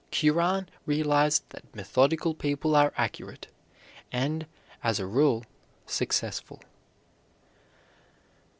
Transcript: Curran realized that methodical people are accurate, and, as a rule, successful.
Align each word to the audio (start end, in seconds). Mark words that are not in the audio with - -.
Curran 0.11 0.67
realized 0.87 1.47
that 1.51 1.75
methodical 1.75 2.33
people 2.33 2.75
are 2.75 2.91
accurate, 2.97 3.49
and, 4.11 4.47
as 4.83 4.99
a 4.99 5.05
rule, 5.05 5.45
successful. 5.85 6.59